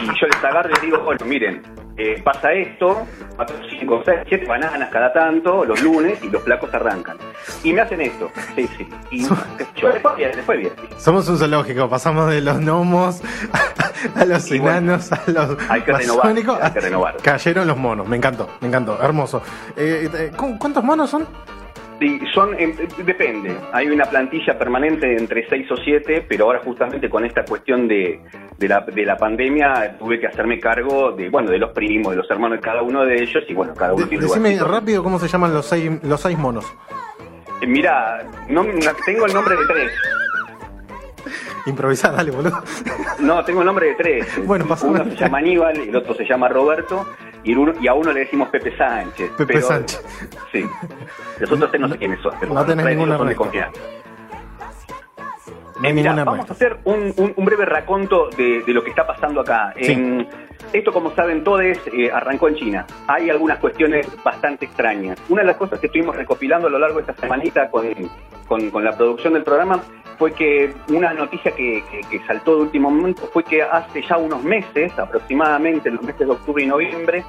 y 0.00 0.06
yo 0.06 0.26
les 0.26 0.44
agarro 0.44 0.68
y 0.70 0.72
les 0.72 0.82
digo, 0.82 0.98
bueno, 1.00 1.24
miren, 1.26 1.62
eh, 1.96 2.20
pasa 2.24 2.52
esto, 2.52 3.06
4, 3.36 3.56
5, 3.78 4.02
6, 4.04 4.18
7 4.28 4.46
bananas 4.46 4.88
cada 4.90 5.12
tanto, 5.12 5.64
los 5.64 5.82
lunes, 5.82 6.22
y 6.24 6.30
los 6.30 6.42
flacos 6.42 6.72
arrancan. 6.72 7.18
Y 7.62 7.72
me 7.72 7.82
hacen 7.82 8.00
esto, 8.00 8.30
sí, 8.56 8.66
sí. 8.78 8.88
Y 9.10 9.22
yo 9.24 9.92
bien, 10.16 10.32
bien. 10.46 10.72
Somos 10.96 11.28
un 11.28 11.36
zoológico, 11.36 11.88
pasamos 11.88 12.30
de 12.30 12.40
los 12.40 12.58
gnomos 12.58 13.22
a 14.16 14.24
los 14.24 14.50
y 14.50 14.56
enanos, 14.56 15.10
bueno, 15.10 15.40
a 15.40 15.46
los 15.46 15.70
hay 15.70 15.82
que, 15.82 15.92
renovar, 15.92 16.26
hay 16.62 16.72
que 16.72 16.80
renovar. 16.80 17.16
Cayeron 17.22 17.66
los 17.66 17.76
monos, 17.76 18.08
me 18.08 18.16
encantó, 18.16 18.48
me 18.60 18.68
encantó, 18.68 18.98
hermoso. 19.02 19.42
Eh, 19.76 20.32
¿Cuántos 20.36 20.82
monos 20.82 21.10
son? 21.10 21.26
Sí, 22.00 22.20
son, 22.34 22.54
eh, 22.58 22.74
depende. 23.04 23.56
Hay 23.72 23.88
una 23.88 24.06
plantilla 24.06 24.58
permanente 24.58 25.16
entre 25.16 25.48
6 25.48 25.70
o 25.70 25.76
7, 25.76 26.26
pero 26.28 26.46
ahora 26.46 26.60
justamente 26.64 27.08
con 27.08 27.24
esta 27.24 27.44
cuestión 27.44 27.86
de, 27.86 28.20
de, 28.58 28.68
la, 28.68 28.80
de 28.80 29.04
la 29.04 29.16
pandemia 29.16 29.96
tuve 29.98 30.20
que 30.20 30.26
hacerme 30.26 30.58
cargo 30.58 31.12
de, 31.12 31.28
bueno, 31.30 31.50
de 31.50 31.58
los 31.58 31.72
primos, 31.72 32.12
de 32.12 32.18
los 32.18 32.30
hermanos 32.30 32.58
de 32.58 32.62
cada 32.62 32.82
uno 32.82 33.04
de 33.04 33.22
ellos 33.22 33.44
y 33.48 33.54
bueno, 33.54 33.74
cada 33.74 33.94
uno 33.94 34.04
de, 34.04 34.10
tiene 34.10 34.24
Decime 34.24 34.58
rápido 34.58 35.02
cómo 35.02 35.18
se 35.18 35.28
llaman 35.28 35.52
los 35.52 35.66
seis, 35.66 35.90
los 36.02 36.20
seis 36.20 36.38
monos. 36.38 36.64
Eh, 37.60 37.66
mira, 37.66 38.24
no, 38.48 38.64
tengo 39.04 39.26
el 39.26 39.34
nombre 39.34 39.56
de 39.56 39.66
tres. 39.66 39.92
Improvisar, 41.66 42.16
dale, 42.16 42.32
boludo. 42.32 42.60
No, 43.20 43.44
tengo 43.44 43.60
el 43.60 43.66
nombre 43.66 43.86
de 43.86 43.94
tres. 43.94 44.26
Bueno, 44.44 44.66
pasó 44.66 44.88
Uno 44.88 45.04
se 45.04 45.16
llama 45.16 45.38
Aníbal, 45.38 45.76
el 45.76 45.94
otro 45.94 46.14
se 46.14 46.24
llama 46.24 46.48
Roberto 46.48 47.06
y, 47.44 47.54
uno, 47.54 47.72
y 47.80 47.86
a 47.86 47.94
uno 47.94 48.12
le 48.12 48.20
decimos 48.20 48.48
Pepe 48.48 48.76
Sánchez. 48.76 49.30
Pepe 49.30 49.54
pero, 49.54 49.66
Sánchez. 49.66 50.04
Sí. 50.50 50.64
Los 51.38 51.52
otros 51.52 51.70
no 51.78 51.88
sé 51.88 51.98
quiénes 51.98 52.20
son. 52.20 52.34
Pero 52.40 52.52
no 52.52 52.64
tenés 52.64 52.86
ninguna 52.86 53.16
de 53.18 53.36
confianza. 53.36 53.80
Eh, 55.82 55.92
mira, 55.92 56.12
vamos 56.24 56.48
a 56.48 56.52
hacer 56.52 56.78
un, 56.84 57.12
un, 57.16 57.32
un 57.36 57.44
breve 57.44 57.64
raconto 57.64 58.28
de, 58.36 58.62
de, 58.62 58.72
lo 58.72 58.82
que 58.82 58.90
está 58.90 59.06
pasando 59.06 59.40
acá. 59.40 59.74
Sí. 59.80 59.92
En, 59.92 60.28
esto, 60.72 60.92
como 60.92 61.10
saben 61.14 61.44
todos, 61.44 61.60
eh, 61.60 62.10
arrancó 62.12 62.48
en 62.48 62.54
China. 62.54 62.86
Hay 63.06 63.28
algunas 63.30 63.58
cuestiones 63.58 64.06
bastante 64.22 64.64
extrañas. 64.66 65.18
Una 65.28 65.42
de 65.42 65.48
las 65.48 65.56
cosas 65.56 65.78
que 65.80 65.86
estuvimos 65.86 66.16
recopilando 66.16 66.68
a 66.68 66.70
lo 66.70 66.78
largo 66.78 66.96
de 66.96 67.02
esta 67.02 67.14
semanita 67.20 67.68
con, 67.70 67.84
con, 68.46 68.70
con 68.70 68.84
la 68.84 68.96
producción 68.96 69.34
del 69.34 69.42
programa 69.42 69.82
fue 70.18 70.32
que 70.32 70.72
una 70.88 71.12
noticia 71.12 71.52
que, 71.52 71.82
que, 71.90 72.00
que, 72.08 72.24
saltó 72.26 72.56
de 72.56 72.62
último 72.62 72.90
momento 72.90 73.28
fue 73.32 73.42
que 73.42 73.62
hace 73.62 74.02
ya 74.02 74.16
unos 74.16 74.42
meses, 74.44 74.96
aproximadamente 74.98 75.88
en 75.88 75.96
los 75.96 76.04
meses 76.04 76.26
de 76.26 76.32
octubre 76.32 76.62
y 76.62 76.66
noviembre, 76.66 77.24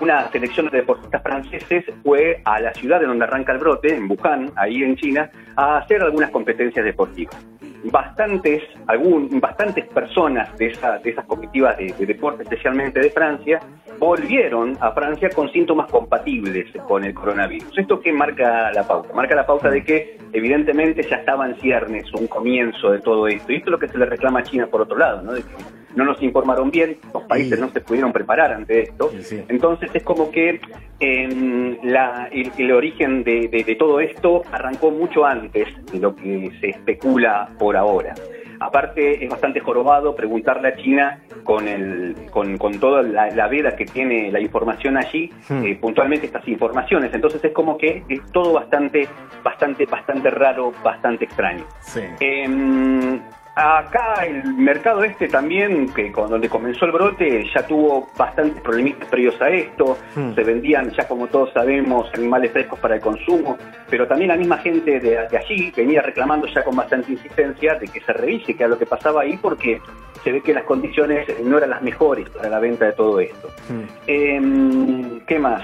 una 0.00 0.30
selección 0.30 0.68
de 0.70 0.78
deportistas 0.78 1.22
franceses 1.22 1.84
fue 2.02 2.40
a 2.44 2.60
la 2.60 2.72
ciudad 2.74 3.00
de 3.00 3.06
donde 3.06 3.24
arranca 3.24 3.52
el 3.52 3.58
brote, 3.58 3.94
en 3.94 4.10
Wuhan, 4.10 4.50
ahí 4.56 4.82
en 4.82 4.96
China, 4.96 5.30
a 5.56 5.78
hacer 5.78 6.02
algunas 6.02 6.30
competencias 6.30 6.84
deportivas. 6.84 7.36
bastantes, 7.84 8.62
algún, 8.86 9.40
bastantes 9.40 9.86
personas 9.88 10.56
de, 10.58 10.66
esa, 10.66 10.98
de 10.98 11.10
esas 11.10 11.24
comitivas 11.24 11.78
de, 11.78 11.94
de, 11.98 12.06
deporte, 12.06 12.42
especialmente 12.42 13.00
de 13.00 13.10
Francia, 13.10 13.58
volvieron 13.98 14.76
a 14.80 14.92
Francia 14.92 15.30
con 15.30 15.50
síntomas 15.50 15.90
compatibles 15.90 16.66
con 16.86 17.04
el 17.04 17.14
coronavirus. 17.14 17.78
¿Esto 17.78 18.00
qué 18.00 18.12
marca 18.12 18.70
la 18.72 18.86
pauta? 18.86 19.12
Marca 19.14 19.34
la 19.34 19.46
pauta 19.46 19.70
de 19.70 19.82
que 19.82 20.18
evidentemente 20.32 21.02
ya 21.08 21.16
estaba 21.16 21.46
en 21.46 21.56
ciernes 21.56 22.12
un 22.14 22.26
comienzo 22.26 22.90
de 22.90 23.00
todo 23.00 23.28
esto. 23.28 23.52
Y 23.52 23.56
esto 23.56 23.68
es 23.68 23.72
lo 23.72 23.78
que 23.78 23.88
se 23.88 23.98
le 23.98 24.06
reclama 24.06 24.40
a 24.40 24.42
China 24.42 24.66
por 24.66 24.82
otro 24.82 24.96
lado, 24.96 25.22
¿no? 25.22 25.32
De 25.32 25.42
que 25.42 25.79
no 25.94 26.04
nos 26.04 26.22
informaron 26.22 26.70
bien, 26.70 26.98
los 27.12 27.24
países 27.24 27.58
no 27.58 27.70
se 27.70 27.80
pudieron 27.80 28.12
preparar 28.12 28.52
ante 28.52 28.82
esto. 28.82 29.10
Entonces 29.48 29.90
es 29.94 30.02
como 30.02 30.30
que 30.30 30.60
eh, 31.00 31.78
la, 31.82 32.28
el, 32.30 32.52
el, 32.58 32.72
origen 32.72 33.24
de, 33.24 33.48
de, 33.48 33.64
de, 33.64 33.74
todo 33.76 34.00
esto 34.00 34.42
arrancó 34.52 34.90
mucho 34.90 35.24
antes 35.24 35.68
de 35.90 35.98
lo 35.98 36.14
que 36.14 36.50
se 36.60 36.70
especula 36.70 37.48
por 37.58 37.76
ahora. 37.76 38.14
Aparte 38.62 39.24
es 39.24 39.30
bastante 39.30 39.60
jorobado 39.60 40.14
preguntarle 40.14 40.68
a 40.68 40.76
China 40.76 41.22
con, 41.44 41.66
el, 41.66 42.14
con, 42.30 42.58
con 42.58 42.78
toda 42.78 43.00
la, 43.00 43.30
la, 43.30 43.48
veda 43.48 43.74
que 43.74 43.86
tiene 43.86 44.30
la 44.30 44.38
información 44.38 44.98
allí, 44.98 45.32
hmm. 45.48 45.64
eh, 45.64 45.78
puntualmente 45.80 46.26
estas 46.26 46.46
informaciones. 46.46 47.14
Entonces 47.14 47.42
es 47.42 47.52
como 47.52 47.78
que 47.78 48.02
es 48.06 48.20
todo 48.32 48.52
bastante, 48.52 49.08
bastante, 49.42 49.86
bastante 49.86 50.28
raro, 50.30 50.74
bastante 50.84 51.24
extraño. 51.24 51.64
Sí. 51.80 52.00
Eh, 52.20 53.18
Acá 53.54 54.24
el 54.26 54.44
mercado 54.54 55.02
este 55.02 55.28
también, 55.28 55.92
que 55.92 56.12
con 56.12 56.30
donde 56.30 56.48
comenzó 56.48 56.84
el 56.84 56.92
brote, 56.92 57.44
ya 57.52 57.66
tuvo 57.66 58.08
bastantes 58.16 58.62
problemitas 58.62 59.08
previos 59.08 59.40
a 59.42 59.50
esto. 59.50 59.98
Hmm. 60.14 60.34
Se 60.34 60.44
vendían, 60.44 60.90
ya 60.90 61.06
como 61.08 61.26
todos 61.26 61.52
sabemos, 61.52 62.08
animales 62.14 62.52
frescos 62.52 62.78
para 62.78 62.94
el 62.94 63.00
consumo, 63.00 63.58
pero 63.88 64.06
también 64.06 64.28
la 64.28 64.36
misma 64.36 64.58
gente 64.58 65.00
de, 65.00 65.26
de, 65.28 65.36
allí 65.36 65.72
venía 65.76 66.00
reclamando 66.00 66.46
ya 66.46 66.62
con 66.62 66.76
bastante 66.76 67.12
insistencia 67.12 67.74
de 67.74 67.88
que 67.88 68.00
se 68.00 68.12
revise 68.12 68.54
qué 68.54 68.62
era 68.62 68.68
lo 68.68 68.78
que 68.78 68.86
pasaba 68.86 69.22
ahí, 69.22 69.36
porque 69.36 69.80
se 70.22 70.32
ve 70.32 70.40
que 70.42 70.54
las 70.54 70.64
condiciones 70.64 71.26
no 71.42 71.58
eran 71.58 71.70
las 71.70 71.82
mejores 71.82 72.30
para 72.30 72.48
la 72.48 72.60
venta 72.60 72.86
de 72.86 72.92
todo 72.92 73.18
esto. 73.18 73.48
Hmm. 73.68 73.82
Eh, 74.06 75.20
¿Qué 75.26 75.38
más? 75.38 75.62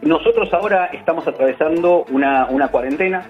Nosotros 0.00 0.52
ahora 0.52 0.86
estamos 0.86 1.28
atravesando 1.28 2.04
una, 2.10 2.46
una 2.46 2.68
cuarentena 2.68 3.24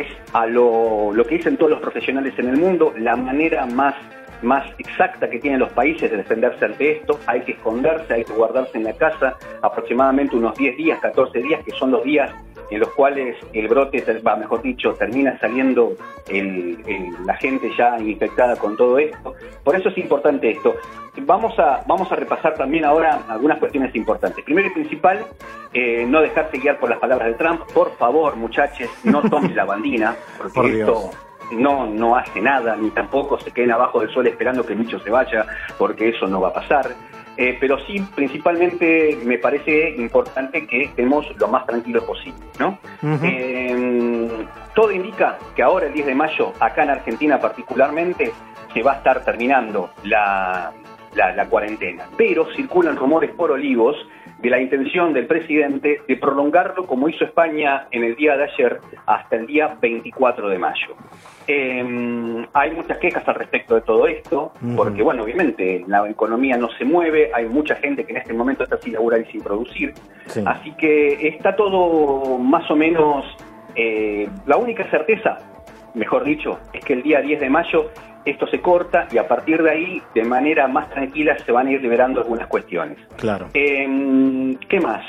es 0.00 0.06
a 0.32 0.46
lo, 0.46 1.12
lo, 1.12 1.24
que 1.24 1.36
dicen 1.36 1.56
todos 1.56 1.70
los 1.70 1.80
profesionales 1.80 2.34
en 2.38 2.48
el 2.48 2.56
mundo, 2.56 2.92
la 2.98 3.16
manera 3.16 3.66
más, 3.66 3.94
más 4.42 4.66
exacta 4.78 5.28
que 5.28 5.38
tienen 5.38 5.60
los 5.60 5.72
países 5.72 6.10
de 6.10 6.16
defenderse 6.16 6.64
ante 6.64 6.98
esto. 6.98 7.18
Hay 7.26 7.42
que 7.42 7.52
esconderse, 7.52 8.14
hay 8.14 8.24
que 8.24 8.32
guardarse 8.32 8.78
en 8.78 8.84
la 8.84 8.92
casa 8.92 9.36
aproximadamente 9.62 10.36
unos 10.36 10.56
10 10.56 10.76
días, 10.76 10.98
14 11.00 11.38
días, 11.40 11.64
que 11.64 11.72
son 11.72 11.90
los 11.90 12.04
días 12.04 12.30
en 12.70 12.80
los 12.80 12.88
cuales 12.90 13.36
el 13.52 13.68
brote, 13.68 14.02
va, 14.26 14.36
mejor 14.36 14.62
dicho, 14.62 14.94
termina 14.94 15.38
saliendo 15.38 15.92
el, 16.28 16.78
el, 16.86 17.26
la 17.26 17.34
gente 17.36 17.70
ya 17.76 17.98
infectada 17.98 18.56
con 18.56 18.76
todo 18.76 18.98
esto. 18.98 19.34
Por 19.62 19.76
eso 19.76 19.88
es 19.88 19.98
importante 19.98 20.50
esto. 20.50 20.74
Vamos 21.22 21.58
a, 21.58 21.84
vamos 21.86 22.10
a 22.10 22.16
repasar 22.16 22.54
también 22.54 22.84
ahora 22.84 23.22
algunas 23.28 23.58
cuestiones 23.58 23.94
importantes. 23.94 24.44
Primero 24.44 24.68
y 24.68 24.70
principal, 24.70 25.24
eh, 25.72 26.04
no 26.06 26.20
dejarse 26.20 26.58
guiar 26.58 26.78
por 26.78 26.90
las 26.90 26.98
palabras 26.98 27.28
de 27.28 27.34
Trump. 27.34 27.62
Por 27.72 27.96
favor, 27.96 28.36
muchachos, 28.36 28.88
no 29.04 29.22
tomen 29.22 29.54
la 29.54 29.64
bandina, 29.64 30.16
porque 30.38 30.52
por 30.54 30.66
esto 30.66 31.10
no, 31.52 31.86
no 31.86 32.16
hace 32.16 32.40
nada, 32.40 32.76
ni 32.76 32.90
tampoco 32.90 33.38
se 33.38 33.52
queden 33.52 33.72
abajo 33.72 34.00
del 34.00 34.12
sol 34.12 34.26
esperando 34.26 34.64
que 34.64 34.72
el 34.72 34.80
bicho 34.80 34.98
se 34.98 35.10
vaya, 35.10 35.46
porque 35.78 36.08
eso 36.08 36.26
no 36.26 36.40
va 36.40 36.48
a 36.48 36.54
pasar. 36.54 36.90
Eh, 37.36 37.56
pero 37.58 37.78
sí, 37.86 38.00
principalmente 38.14 39.18
me 39.24 39.38
parece 39.38 39.90
importante 39.96 40.66
que 40.66 40.84
estemos 40.84 41.26
lo 41.36 41.48
más 41.48 41.66
tranquilos 41.66 42.04
posible, 42.04 42.38
¿no? 42.60 42.78
Uh 43.02 43.06
-huh. 43.06 43.20
eh, 43.24 44.46
todo 44.74 44.92
indica 44.92 45.38
que 45.56 45.62
ahora, 45.62 45.86
el 45.86 45.94
10 45.94 46.06
de 46.06 46.14
mayo, 46.14 46.52
acá 46.60 46.84
en 46.84 46.90
Argentina 46.90 47.40
particularmente, 47.40 48.32
se 48.72 48.82
va 48.82 48.92
a 48.92 48.96
estar 48.96 49.24
terminando 49.24 49.90
la, 50.04 50.72
la, 51.14 51.34
la 51.34 51.46
cuarentena. 51.46 52.04
Pero 52.16 52.46
circulan 52.54 52.96
rumores 52.96 53.30
por 53.30 53.50
olivos 53.50 53.96
de 54.44 54.50
la 54.50 54.60
intención 54.60 55.14
del 55.14 55.26
presidente 55.26 56.02
de 56.06 56.16
prolongarlo 56.16 56.86
como 56.86 57.08
hizo 57.08 57.24
España 57.24 57.88
en 57.90 58.04
el 58.04 58.14
día 58.14 58.36
de 58.36 58.44
ayer 58.44 58.78
hasta 59.06 59.36
el 59.36 59.46
día 59.46 59.74
24 59.80 60.50
de 60.50 60.58
mayo. 60.58 60.94
Eh, 61.48 62.46
hay 62.52 62.70
muchas 62.72 62.98
quejas 62.98 63.26
al 63.26 63.36
respecto 63.36 63.74
de 63.74 63.80
todo 63.80 64.06
esto, 64.06 64.52
uh 64.60 64.66
-huh. 64.66 64.76
porque 64.76 65.02
bueno, 65.02 65.22
obviamente 65.22 65.82
la 65.86 66.06
economía 66.10 66.58
no 66.58 66.68
se 66.72 66.84
mueve, 66.84 67.30
hay 67.34 67.46
mucha 67.46 67.74
gente 67.76 68.04
que 68.04 68.12
en 68.12 68.18
este 68.18 68.34
momento 68.34 68.64
está 68.64 68.76
sin 68.76 68.92
laburar 68.92 69.22
y 69.22 69.32
sin 69.32 69.42
producir, 69.42 69.94
sí. 70.26 70.42
así 70.44 70.72
que 70.72 71.26
está 71.26 71.56
todo 71.56 72.38
más 72.38 72.70
o 72.70 72.76
menos, 72.76 73.24
eh, 73.74 74.28
la 74.44 74.58
única 74.58 74.84
certeza, 74.90 75.38
mejor 75.94 76.22
dicho, 76.24 76.58
es 76.74 76.84
que 76.84 76.92
el 76.92 77.02
día 77.02 77.22
10 77.22 77.40
de 77.40 77.48
mayo 77.48 77.90
esto 78.24 78.46
se 78.46 78.60
corta 78.60 79.08
y 79.10 79.18
a 79.18 79.28
partir 79.28 79.62
de 79.62 79.70
ahí, 79.70 80.02
de 80.14 80.24
manera 80.24 80.66
más 80.68 80.90
tranquila, 80.90 81.36
se 81.38 81.52
van 81.52 81.66
a 81.66 81.72
ir 81.72 81.82
liberando 81.82 82.20
algunas 82.20 82.46
cuestiones. 82.48 82.98
Claro. 83.16 83.48
Eh, 83.54 84.56
¿Qué 84.68 84.80
más? 84.80 85.04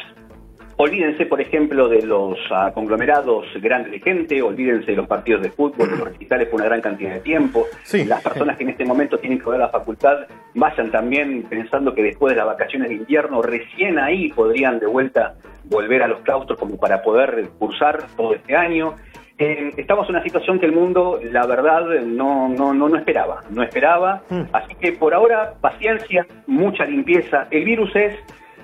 Olvídense, 0.77 1.25
por 1.25 1.39
ejemplo, 1.39 1.87
de 1.87 2.01
los 2.01 2.37
uh, 2.51 2.73
conglomerados 2.73 3.45
grandes 3.61 3.93
de 3.93 3.99
gente, 3.99 4.41
olvídense 4.41 4.91
de 4.91 4.97
los 4.97 5.07
partidos 5.07 5.41
de 5.41 5.49
fútbol, 5.49 5.89
de 5.89 5.97
los 5.97 6.07
recitales 6.11 6.49
por 6.49 6.59
una 6.59 6.65
gran 6.65 6.81
cantidad 6.81 7.13
de 7.13 7.21
tiempo. 7.21 7.65
Sí. 7.83 8.03
Las 8.03 8.21
personas 8.21 8.57
que 8.57 8.63
en 8.63 8.71
este 8.71 8.83
momento 8.83 9.17
tienen 9.17 9.39
que 9.39 9.45
volver 9.45 9.61
a 9.61 9.65
la 9.67 9.71
facultad 9.71 10.25
vayan 10.53 10.91
también 10.91 11.43
pensando 11.43 11.93
que 11.93 12.03
después 12.03 12.33
de 12.33 12.37
las 12.37 12.45
vacaciones 12.45 12.89
de 12.89 12.95
invierno, 12.95 13.41
recién 13.41 13.99
ahí 13.99 14.29
podrían 14.33 14.79
de 14.79 14.87
vuelta 14.87 15.35
volver 15.63 16.03
a 16.03 16.07
los 16.07 16.19
claustros 16.21 16.59
como 16.59 16.77
para 16.77 17.01
poder 17.01 17.49
cursar 17.57 18.07
todo 18.17 18.33
este 18.33 18.55
año. 18.55 18.95
Eh, 19.37 19.71
estamos 19.75 20.07
en 20.07 20.15
una 20.15 20.23
situación 20.23 20.59
que 20.59 20.65
el 20.65 20.71
mundo, 20.71 21.19
la 21.31 21.45
verdad, 21.45 21.81
no, 22.05 22.47
no, 22.47 22.73
no, 22.73 22.87
no 22.87 22.97
esperaba. 22.97 23.43
No 23.49 23.63
esperaba. 23.63 24.23
Mm. 24.29 24.43
Así 24.53 24.75
que 24.75 24.93
por 24.93 25.13
ahora, 25.13 25.55
paciencia, 25.59 26.25
mucha 26.47 26.85
limpieza. 26.85 27.47
El 27.51 27.65
virus 27.65 27.95
es 27.95 28.15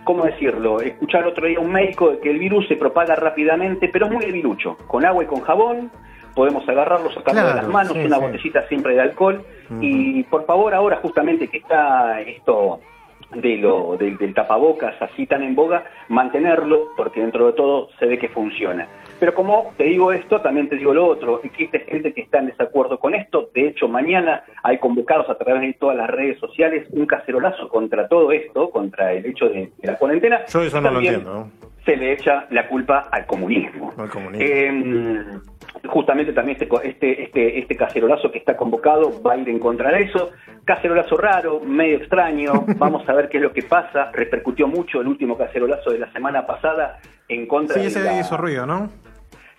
¿cómo 0.03 0.25
decirlo? 0.25 0.81
Escuchar 0.81 1.25
otro 1.27 1.47
día 1.47 1.59
un 1.59 1.71
médico 1.71 2.11
de 2.11 2.19
que 2.19 2.31
el 2.31 2.39
virus 2.39 2.67
se 2.67 2.75
propaga 2.75 3.15
rápidamente, 3.15 3.89
pero 3.89 4.05
es 4.05 4.11
muy 4.11 4.25
debilucho. 4.25 4.77
Con 4.87 5.05
agua 5.05 5.23
y 5.23 5.27
con 5.27 5.41
jabón 5.41 5.91
podemos 6.35 6.67
agarrarlo, 6.67 7.09
sacarlo 7.11 7.41
Claro, 7.41 7.49
de 7.49 7.55
las 7.55 7.67
manos, 7.67 7.93
sí, 7.93 7.99
una 8.05 8.17
sí. 8.17 8.21
botellita 8.21 8.67
siempre 8.67 8.93
de 8.93 9.01
alcohol. 9.01 9.43
Y 9.79 10.23
por 10.23 10.45
favor, 10.45 10.73
ahora 10.73 10.97
justamente 10.97 11.47
que 11.47 11.57
está 11.57 12.19
esto 12.21 12.79
de 13.33 13.55
lo 13.55 13.95
del, 13.97 14.17
del 14.17 14.33
tapabocas 14.33 15.01
así 15.01 15.25
tan 15.25 15.43
en 15.43 15.55
boga, 15.55 15.85
mantenerlo, 16.09 16.89
porque 16.97 17.21
dentro 17.21 17.47
de 17.47 17.53
todo 17.53 17.89
se 17.97 18.05
ve 18.05 18.19
que 18.19 18.27
funciona. 18.27 18.87
Pero 19.21 19.35
como 19.35 19.71
te 19.77 19.83
digo 19.83 20.11
esto, 20.11 20.41
también 20.41 20.67
te 20.67 20.77
digo 20.77 20.95
lo 20.95 21.05
otro, 21.05 21.41
existe 21.43 21.81
gente 21.81 22.11
que 22.11 22.21
está 22.21 22.39
en 22.39 22.47
desacuerdo 22.47 22.97
con 22.97 23.13
esto, 23.13 23.51
de 23.53 23.67
hecho 23.67 23.87
mañana 23.87 24.43
hay 24.63 24.79
convocados 24.79 25.29
a 25.29 25.35
través 25.35 25.61
de 25.61 25.73
todas 25.73 25.95
las 25.95 26.09
redes 26.09 26.39
sociales 26.39 26.87
un 26.89 27.05
cacerolazo 27.05 27.69
contra 27.69 28.07
todo 28.07 28.31
esto, 28.31 28.71
contra 28.71 29.13
el 29.13 29.27
hecho 29.27 29.47
de, 29.47 29.71
de 29.77 29.87
la 29.87 29.99
cuarentena. 29.99 30.43
Yo 30.47 30.63
eso 30.63 30.81
no 30.81 30.87
lo 30.89 30.93
También 30.95 31.13
entiendo. 31.13 31.39
¿no? 31.39 31.51
Se 31.85 31.95
le 31.97 32.13
echa 32.13 32.47
la 32.49 32.67
culpa 32.67 33.09
al 33.11 33.27
comunismo. 33.27 33.93
Al 33.95 34.09
comunismo. 34.09 34.43
Eh, 34.43 35.23
justamente 35.87 36.33
también 36.33 36.57
este, 36.59 36.89
este, 36.89 37.23
este, 37.23 37.59
este 37.59 37.75
cacerolazo 37.75 38.31
que 38.31 38.39
está 38.39 38.57
convocado 38.57 39.21
va 39.21 39.33
a 39.33 39.37
ir 39.37 39.47
en 39.49 39.59
contra 39.59 39.91
de 39.91 40.01
eso. 40.01 40.31
Cacerolazo 40.65 41.15
raro, 41.17 41.59
medio 41.59 41.97
extraño, 41.97 42.65
vamos 42.77 43.07
a 43.07 43.13
ver 43.13 43.29
qué 43.29 43.37
es 43.37 43.43
lo 43.43 43.53
que 43.53 43.61
pasa. 43.61 44.09
Repercutió 44.13 44.67
mucho 44.67 44.99
el 44.99 45.07
último 45.07 45.37
cacerolazo 45.37 45.91
de 45.91 45.99
la 45.99 46.11
semana 46.11 46.47
pasada 46.47 46.97
en 47.27 47.45
contra 47.45 47.75
Sí, 47.75 47.81
de 47.81 47.87
ese 47.87 48.03
la... 48.03 48.19
hizo 48.19 48.35
ruido, 48.35 48.65
¿no? 48.65 48.89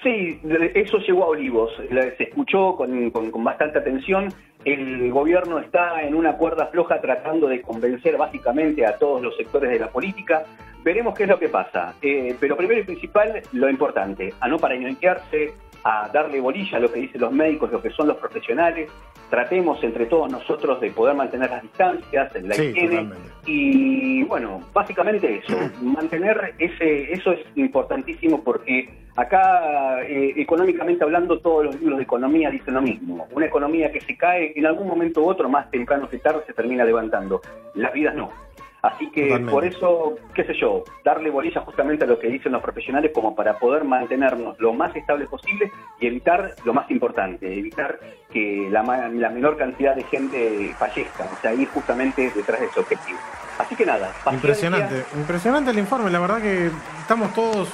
Sí, 0.03 0.41
eso 0.75 0.99
llegó 0.99 1.25
a 1.25 1.29
Olivos, 1.29 1.71
se 2.17 2.25
escuchó 2.25 2.75
con, 2.75 3.11
con- 3.11 3.45
bastante 3.45 3.79
atención. 3.79 4.29
El 4.65 5.11
gobierno 5.13 5.59
está 5.59 6.03
en 6.03 6.15
una 6.15 6.37
cuerda 6.37 6.67
floja 6.67 7.01
tratando 7.01 7.47
de 7.49 7.61
convencer 7.63 8.17
básicamente 8.17 8.85
a 8.85 8.97
todos 8.97 9.23
los 9.23 9.37
sectores 9.37 9.71
de 9.71 9.79
la 9.79 9.89
política. 9.89 10.45
Veremos 10.83 11.15
qué 11.17 11.25
es 11.25 11.29
lo 11.29 11.39
que 11.39 11.49
pasa. 11.49 11.95
Eh, 12.03 12.35
pero 12.41 12.57
primero 12.57 12.81
y 12.81 12.85
principal, 12.85 13.43
lo 13.53 13.69
importante, 13.71 14.33
a 14.41 14.49
no 14.49 14.59
parañoquearse, 14.59 15.53
a 15.85 16.09
darle 16.13 16.41
bolilla 16.41 16.79
a 16.79 16.81
lo 16.81 16.93
que 16.93 17.01
dicen 17.01 17.21
los 17.21 17.33
médicos, 17.33 17.71
lo 17.71 17.81
que 17.83 17.91
son 17.91 18.09
los 18.09 18.17
profesionales. 18.17 18.91
Tratemos 19.33 19.83
entre 19.83 20.05
todos 20.05 20.31
nosotros 20.31 20.79
de 20.83 20.91
poder 20.91 21.15
mantener 21.17 21.49
las 21.49 21.63
distancias, 21.63 22.31
la 22.43 22.55
Sí, 22.55 22.65
higiene. 22.65 22.89
totalmente. 22.91 23.31
Y 23.47 24.23
bueno, 24.25 24.61
básicamente 24.75 25.37
eso, 25.39 25.57
mantener 25.83 26.53
ese, 26.59 27.11
eso 27.15 27.33
es 27.33 27.41
importantísimo 27.55 28.45
porque 28.45 28.91
acá, 29.17 30.03
eh, 30.03 30.35
económicamente 30.37 31.03
hablando, 31.03 31.39
todos 31.39 31.65
los 31.65 31.81
libros 31.81 31.97
de 31.97 32.05
economía 32.05 32.51
dicen 32.51 32.75
lo 32.75 32.83
mismo. 32.83 33.27
Una 33.33 33.47
economía 33.47 33.91
que 33.91 34.03
se 34.03 34.19
cae 34.19 34.53
en 34.55 34.67
algún 34.67 34.87
momento 34.87 35.23
u 35.23 35.31
otro, 35.31 35.49
más 35.49 35.71
temprano 35.71 36.11
que 36.11 36.19
tarde, 36.19 36.43
se 36.47 36.53
termina 36.53 36.85
levantando. 36.85 37.41
Las 37.75 37.95
vidas 37.95 38.15
no. 38.15 38.29
Así 38.83 39.09
que 39.13 39.23
Totalmente. 39.29 39.53
por 39.53 39.65
eso, 39.65 40.15
qué 40.35 40.43
sé 40.45 40.55
yo, 40.61 40.83
darle 41.05 41.31
bolilla 41.31 41.61
justamente 41.61 42.03
a 42.05 42.09
lo 42.09 42.19
que 42.19 42.27
dicen 42.27 42.51
los 42.51 42.61
profesionales 42.63 43.13
como 43.15 43.33
para 43.37 43.57
poder 43.59 43.85
mantenernos 43.85 44.59
lo 44.59 44.73
más 44.73 44.95
estable 44.97 45.27
posible 45.27 45.71
y 46.01 46.07
evitar 46.09 46.57
lo 46.65 46.75
más 46.75 46.91
importante, 46.91 47.47
evitar 47.57 48.01
que 48.33 48.67
la, 48.73 48.83
la 48.83 49.31
menor 49.31 49.57
cantidad 49.57 49.95
de 49.95 50.03
gente 50.03 50.75
fallezca, 50.77 51.29
o 51.33 51.41
sea, 51.41 51.55
ir 51.55 51.69
justamente 51.69 52.33
detrás 52.35 52.59
de 52.59 52.67
ese 52.67 52.81
objetivo. 52.81 53.19
Así 53.59 53.77
que 53.77 53.87
nada. 53.87 54.11
Impresionante, 54.33 55.05
impresionante 55.17 55.71
el 55.71 55.79
informe. 55.79 56.11
La 56.11 56.19
verdad 56.19 56.41
que 56.43 56.69
estamos 57.01 57.33
todos 57.35 57.69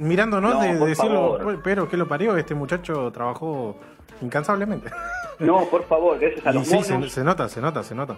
mirándonos 0.00 0.54
No, 0.54 0.60
de, 0.62 0.74
de 0.74 0.86
decirlo, 0.86 1.38
favor. 1.38 1.60
pero 1.62 1.88
que 1.88 1.96
lo 1.96 2.08
parió, 2.08 2.36
este 2.36 2.56
muchacho 2.56 3.12
trabajó 3.12 3.76
incansablemente. 4.20 4.90
No, 5.38 5.64
por 5.66 5.84
favor, 5.84 6.18
gracias 6.18 6.44
a 6.44 6.50
Y 6.50 6.54
los 6.54 6.66
sí, 6.66 6.74
monos. 6.74 7.12
se, 7.12 7.20
se 7.20 7.24
nota, 7.24 7.48
se 7.48 7.60
nota, 7.60 7.82
se 7.84 7.94
nota. 7.94 8.16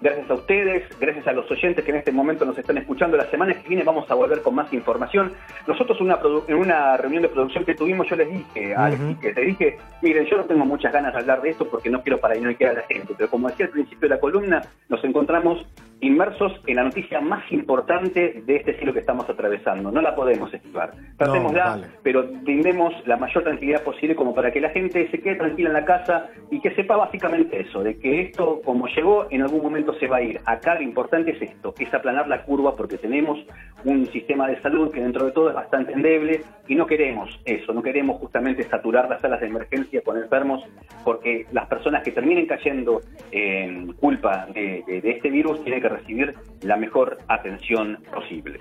Gracias 0.00 0.30
a 0.30 0.34
ustedes, 0.34 0.84
gracias 1.00 1.26
a 1.26 1.32
los 1.32 1.50
oyentes 1.50 1.84
que 1.84 1.90
en 1.90 1.96
este 1.96 2.12
momento 2.12 2.44
nos 2.44 2.58
están 2.58 2.76
escuchando. 2.76 3.16
La 3.16 3.30
semana 3.30 3.54
que 3.54 3.68
viene 3.68 3.82
vamos 3.82 4.10
a 4.10 4.14
volver 4.14 4.42
con 4.42 4.54
más 4.54 4.70
información. 4.72 5.32
Nosotros 5.66 5.98
en 6.00 6.06
una, 6.06 6.18
en 6.48 6.56
una 6.56 6.96
reunión 6.96 7.22
de 7.22 7.28
producción 7.28 7.64
que 7.64 7.74
tuvimos, 7.74 8.08
yo 8.08 8.16
les 8.16 8.30
dije 8.30 8.74
a 8.74 8.86
Alex, 8.86 9.02
que 9.20 9.32
te 9.32 9.40
dije, 9.40 9.78
miren, 10.02 10.26
yo 10.26 10.36
no 10.36 10.44
tengo 10.44 10.64
muchas 10.64 10.92
ganas 10.92 11.14
de 11.14 11.20
hablar 11.20 11.40
de 11.40 11.50
esto 11.50 11.66
porque 11.68 11.88
no 11.88 12.02
quiero 12.02 12.18
paranoiar 12.18 12.70
a 12.70 12.74
la 12.74 12.82
gente, 12.82 13.14
pero 13.16 13.30
como 13.30 13.48
decía 13.48 13.66
al 13.66 13.72
principio 13.72 14.08
de 14.08 14.14
la 14.14 14.20
columna, 14.20 14.62
nos 14.88 15.02
encontramos 15.02 15.66
inmersos 16.00 16.52
en 16.66 16.76
la 16.76 16.84
noticia 16.84 17.20
más 17.20 17.50
importante 17.50 18.42
de 18.44 18.56
este 18.56 18.76
siglo 18.76 18.92
que 18.92 19.00
estamos 19.00 19.28
atravesando. 19.28 19.90
No 19.90 20.02
la 20.02 20.14
podemos 20.14 20.52
esquivar. 20.52 20.92
Tratémosla, 21.16 21.64
vale. 21.64 21.86
pero 22.02 22.26
brindemos 22.42 22.92
la 23.06 23.16
mayor 23.16 23.42
tranquilidad 23.44 23.82
posible 23.82 24.14
como 24.14 24.34
para 24.34 24.52
que 24.52 24.60
la 24.60 24.70
gente 24.70 25.10
se 25.10 25.20
quede 25.20 25.36
tranquila 25.36 25.70
en 25.70 25.74
la 25.74 25.84
casa 25.84 26.28
y 26.50 26.60
que 26.60 26.74
sepa 26.74 26.96
básicamente 26.96 27.60
eso, 27.60 27.82
de 27.82 27.98
que 27.98 28.22
esto 28.22 28.60
como 28.64 28.86
llegó 28.88 29.26
en 29.30 29.42
algún 29.42 29.62
momento 29.62 29.94
se 29.98 30.06
va 30.08 30.16
a 30.18 30.22
ir. 30.22 30.40
Acá 30.44 30.74
lo 30.74 30.82
importante 30.82 31.32
es 31.32 31.42
esto, 31.42 31.74
es 31.78 31.92
aplanar 31.92 32.28
la 32.28 32.42
curva 32.44 32.76
porque 32.76 32.98
tenemos 32.98 33.38
un 33.84 34.10
sistema 34.12 34.48
de 34.48 34.60
salud 34.62 34.90
que 34.92 35.00
dentro 35.00 35.24
de 35.26 35.32
todo 35.32 35.48
es 35.50 35.54
bastante 35.54 35.92
endeble 35.92 36.42
y 36.68 36.74
no 36.74 36.86
queremos 36.86 37.28
eso, 37.44 37.72
no 37.72 37.82
queremos 37.82 38.18
justamente 38.20 38.68
saturar 38.68 39.08
las 39.08 39.20
salas 39.20 39.40
de 39.40 39.46
emergencia 39.46 40.02
con 40.02 40.16
enfermos 40.16 40.64
porque 41.04 41.46
las 41.52 41.66
personas 41.68 42.02
que 42.02 42.12
terminen 42.12 42.46
cayendo 42.46 43.00
en 43.30 43.92
culpa 43.94 44.46
de, 44.54 44.82
de- 44.86 45.00
de 45.00 45.10
este 45.10 45.30
virus 45.30 45.62
tienen 45.62 45.82
que 45.82 45.88
recibir 45.88 46.34
la 46.62 46.76
mejor 46.76 47.18
atención 47.28 47.98
posible. 48.12 48.60